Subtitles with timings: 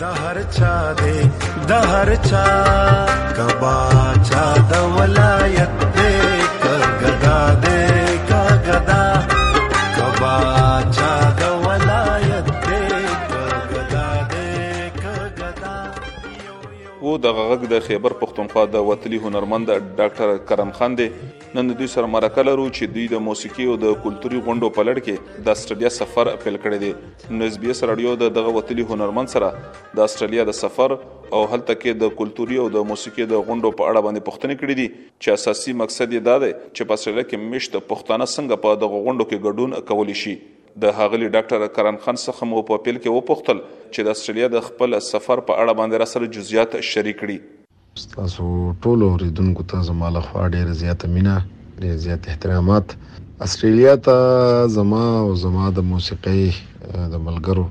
[0.00, 1.14] دهر چا دے
[1.68, 2.44] دهر چا
[3.36, 3.76] کبا
[4.28, 6.12] چا د ولایت دے
[6.62, 7.78] کګدا دے
[8.30, 9.04] کګدا
[9.96, 10.55] کبا
[17.24, 19.70] د غږ د خیبر پښتونخوا د وتلی هنرمند
[20.00, 21.06] ډاکټر کرم خان دی
[21.58, 25.04] نن دوی سره مرکه لرو چې دوی د موسیقي او د کلتوري غونډو په لړ
[25.06, 28.86] کې د استرالیا سفر پیل کړی دی نو اس بي اس رادیو د دغه وتلی
[28.90, 29.52] هنرمند سره
[30.00, 33.92] د استرالیا د سفر او هلته کې د کلتوري او د موسیقي د غونډو په
[33.92, 37.54] اړه باندې پوښتنه کړې دي چې اساسي مقصد یې دا دی چې په استرالیا کې
[37.54, 40.36] مشت پښتانه څنګه په دغه غونډو کې ګډون کولی شي
[40.82, 43.58] د هغلی ډاکټر کرن خان څخه مو په پیل کې وپوښتل
[43.92, 47.38] چې د استرالیا د خپل سفر په اړه باندې را سره جزئیات شریک کړي
[48.16, 48.44] تاسو
[48.82, 51.34] ټول اوریدونکو ته زما له خوا ډیره زیاته مینه
[51.84, 52.92] ډیره زیات احترامات
[53.46, 56.44] استرالیا ته زما او زما د موسیقۍ
[57.14, 57.64] د ملګرو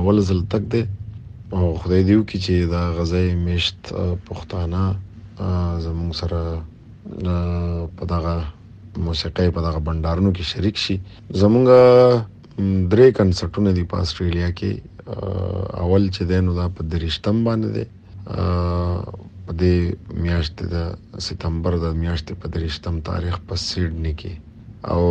[0.00, 0.82] اول ځل تک دی
[1.56, 4.84] او خدای دیو کی چې دا غزای مشت پښتانه
[5.86, 6.44] زموږ سره
[8.02, 8.36] په دغه
[9.06, 10.96] موسیقي په دغه بندارونو کې شریک شي
[11.40, 11.66] زمونږ
[12.92, 14.70] درې کنسرټونه دي په استرالیا کې
[15.84, 17.84] اول چې دینو دا په درشتم باندې دي
[19.46, 19.76] په دې
[20.26, 24.32] میاشت د سپتمبر د میاشتې په درشتم تاریخ په سیډنی کې
[24.92, 25.02] او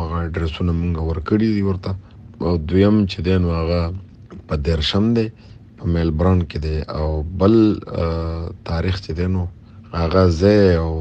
[0.00, 1.92] هغه ډرسونه مونږ ورکړي دي ورته
[2.48, 3.80] او دویم چې دینو هغه
[4.48, 5.26] په درشم دی
[5.78, 7.08] په میلبرن کې دی او
[7.42, 7.54] بل
[8.70, 9.46] تاریخ چې دینو
[9.98, 10.92] هغه زه او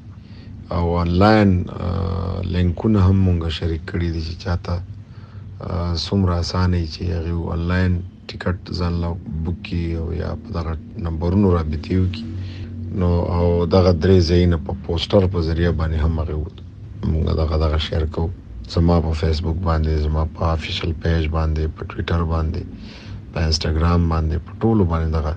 [0.77, 1.51] او انلاین
[2.55, 4.75] لینکونه هم مونږه شریک کړي دي چې چاته
[6.07, 7.93] سمره اسانه چې هغه انلاین
[8.29, 9.11] ټیکټ ځان لا
[9.47, 10.73] بک کی او یا په دغه
[11.07, 12.25] نمبرونو رابطه وکړي
[13.01, 16.67] نو او دغه درې ځایونه په پوسټر په ذریعہ باندې هم غوړو
[17.11, 18.29] موږ دغه دغه شیر کو
[18.77, 22.63] زما په فیسبوک باندې زما په افیشل پیج باندې په ټوئیټر باندې
[23.33, 25.33] په انستګرام باندې په ټولو باندې دغه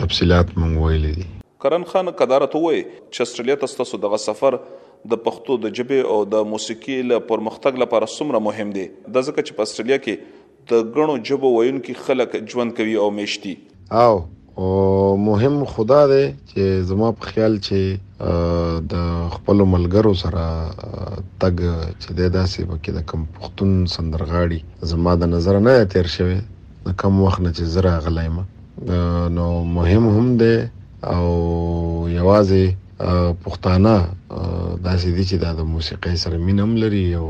[0.00, 1.24] تفصيلات مونږ ویلې دي
[1.64, 2.82] کرن خان قدارت وای
[3.14, 4.56] چې استرالیا ته ستاسو دغه سفر
[5.12, 8.84] د پښتو د جبه او د موسیقي ل پرمختګ لپاره څومره مهم دی
[9.16, 10.24] د ځکه چې په استرالیا کې
[10.72, 13.54] د غنو جبه وایونکو خلک ژوند کوي او میشتي
[14.04, 14.12] او
[14.64, 14.68] او
[15.28, 22.30] مهم خدا دی چې زما په خیال چې د خپل ملګرو سره تګ چې د
[22.36, 26.38] داسې پکې د کم پښتون سندرغاړي زما د نظر نه تیر شوی
[26.88, 28.46] د کم وخت نه چې زرا غلایمه
[29.28, 30.56] نو مهم هم دی
[31.14, 31.26] او
[32.18, 32.64] یوازې
[33.44, 33.94] پښتانه
[34.88, 37.26] داسې دي چې د موسیقۍ سره مینم لري او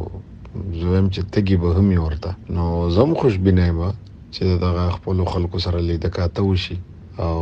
[0.80, 2.64] زویم چې تګي به هم ورته نو
[2.96, 3.88] زم خوشبینه ما
[4.34, 6.76] چې دغه خپل خلکو سره لیدل کاته وشي
[7.26, 7.38] او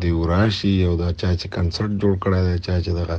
[0.00, 3.16] دی وراشي او دا چا چې کنسرت جوړ کړی دی چا چې دغه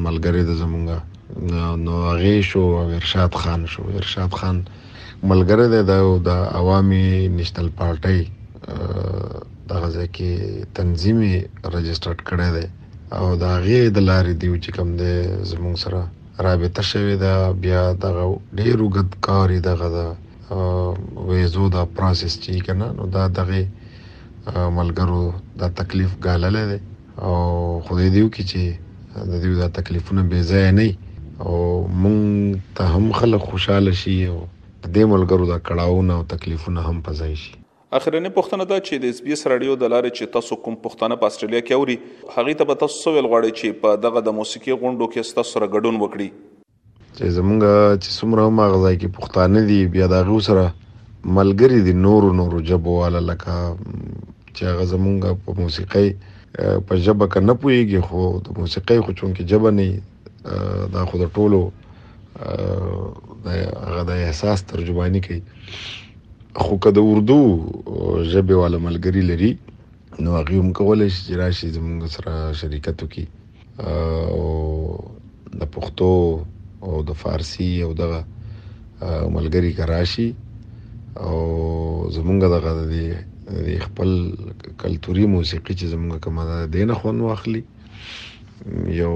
[0.06, 0.98] ملګری د زمونږه
[1.86, 4.58] نو هغه شو او ارشاد خان شو ارشاد خان
[5.32, 5.82] ملګری دی
[6.28, 6.30] د
[6.60, 7.06] عوامي
[7.38, 8.20] نېشنل پارټي
[9.68, 10.32] د غزه کې
[10.78, 11.34] تنظیمي
[11.76, 12.66] رجسٹرډ کړی دی
[13.18, 15.14] او دا غي د لارې دی چې کوم دی
[15.52, 16.02] زمونږ سره
[16.48, 17.34] رابطه شوې ده
[17.64, 18.06] بیا د
[18.60, 20.08] ډیرو غد کاری د غزه
[21.28, 23.64] وېزو دا پروسس چې کنه نو دا دغه
[24.80, 25.22] ملګرو
[25.60, 26.80] دا تکلیف غالل دی
[27.28, 30.88] او خدای دیو کې چې د دې د تکلیفونو به ځای نه
[31.48, 31.58] او
[32.06, 34.38] مونږ ته هم خلک خوشاله شي او
[34.98, 37.54] د ملګرو د کړهونه او تکلیفونه هم پځای شي
[38.00, 41.20] اخرنه پښتنه دا چې د اس بي اس رادیو د لارې چې تاسو کوم پښتنه
[41.24, 41.98] په استرالیا کې اوري
[42.38, 45.72] هغه ته به تاسو ویل غواړي چې په دغه د موسیقي غونډو کې تاسو سره
[45.76, 50.68] ګډون وکړي چې زمونږ چې څومره ماغزای کې پښتانه دي بیا دغه سره
[51.40, 56.08] ملګری دي نورو نورو جبواله لکه چې هغه زمونږ په موسیقي
[56.62, 59.88] په ژبه که نه پويږي خو د موسیقۍ خو چون کې جبه نه
[60.94, 61.60] دا خو د ټولو
[63.86, 65.42] هغه د احساس ترجمانی کوي
[66.64, 67.40] خو که د اردو
[68.32, 69.52] ژبه والا ملګری لري
[70.22, 73.26] نو هغه هم کولای شي چې راشي زموږ سره شریکت وکړي
[74.38, 74.48] او
[75.62, 76.14] د پښتو
[76.86, 78.20] او د فارسی او دغه
[79.38, 80.28] ملګری کراشي
[81.28, 81.38] او
[82.16, 82.98] زمونږ دغه د
[83.52, 84.10] د خپل
[84.84, 87.62] کلتوري موسیقي چې زمونږ کومه ده د نه خون واخلي
[89.02, 89.16] یو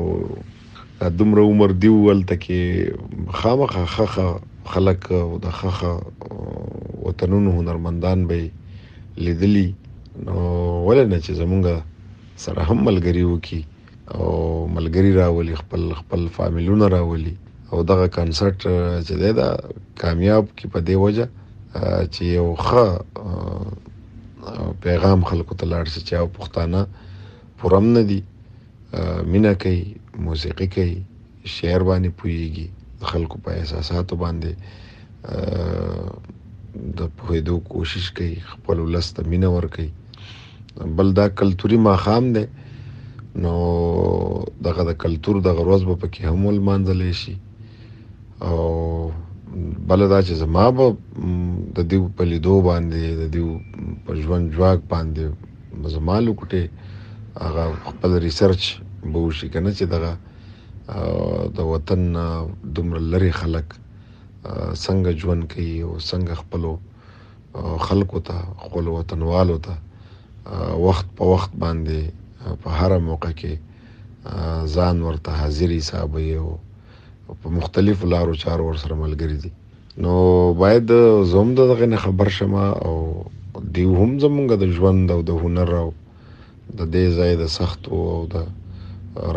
[1.20, 2.60] دومره عمر دی ولته کې
[3.40, 4.28] خامخه خخه
[4.74, 5.92] خلق او د خخه
[7.06, 8.40] وطنونو هنرمندان به
[9.26, 9.68] لیدلی
[10.26, 10.36] نو
[10.88, 11.64] ولنه چې زمونږ
[12.46, 13.62] سره هم ملګری وکي
[14.16, 14.28] او
[14.78, 17.36] ملګری راولي خپل خپل فامیلونه راولي
[17.72, 18.56] او دغه کانسرت
[19.08, 19.50] چې دی دا
[20.04, 21.26] کامیاب کی په دی وجه
[22.14, 22.86] چې یو ښه
[24.56, 26.82] او پیغام خلکو ته لاړ شي چې او پښتانه
[27.62, 28.20] پرم نه دي
[29.36, 29.82] مینا کوي
[30.28, 30.94] موسیقي کوي
[31.58, 32.68] شعر باندې پويږي
[33.14, 34.52] خلکو په احساساتو باندې
[36.98, 39.90] د پوهېدو کوشش کوي خپل ولست مینا ور کوي
[41.00, 42.46] بل دا کلتوري ماخام دی
[43.46, 43.54] نو
[44.68, 47.38] دغه د کلتور د غروز په کې هم ول مانځل شي
[48.48, 48.58] او
[49.90, 50.86] بلدا چې زما به
[51.78, 53.44] د دې په لیدو باندې د دې
[54.06, 55.24] په ژوند جواک باندې
[55.96, 56.62] زما لوکټه
[57.46, 58.62] هغه خپل ریسرچ
[59.12, 60.12] به وشي کنه چې دغه
[61.58, 62.02] د وطن
[62.76, 63.68] دومره لري خلک
[64.86, 66.64] څنګه ژوند کوي او څنګه خپل
[67.88, 68.36] خلکو ته
[68.66, 69.76] خپل وطنوالو ته
[70.86, 72.00] وخت په وخت باندې
[72.64, 73.54] په هر موقع کې
[74.76, 76.48] ځان ورته حاضرې حساب یو
[77.42, 79.52] په مختلفو لارو چارو ور سره ملګری دي
[80.06, 80.12] نو
[80.64, 80.88] باید
[81.32, 82.96] زوم د دغه خبر شمه او
[83.76, 85.90] دی هم زمونږ د ژوند او د هنر او
[86.80, 88.02] د دې ځای د سخت او
[88.34, 88.46] د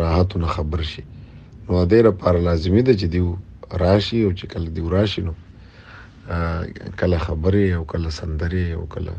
[0.03, 1.03] راحتونو خبر شي
[1.65, 3.21] نو د دې لپاره لازمي ده چې دی
[3.83, 5.33] راشي او چې کله دی راشي نو
[7.01, 9.13] کله خبرې او کله سندري او کله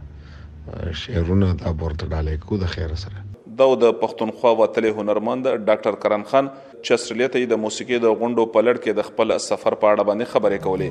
[1.02, 3.18] شعرونه د ابورت ډالې کو د خیر سره
[3.60, 6.48] دا د پښتونخوا وتلی هنرمند ډاکټر کرن خان
[6.90, 10.58] چسرلیته د موسیقي د غونډو په لړ کې د خپل سفر په اړه باندې خبرې
[10.68, 10.90] کولې